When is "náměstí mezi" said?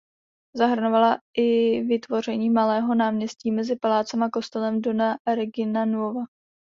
2.95-3.75